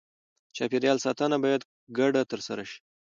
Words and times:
چاپېریال 0.55 0.97
ساتنه 1.05 1.37
باید 1.43 1.61
ګډه 1.97 2.21
ترسره 2.31 2.63
شي. 2.69 2.79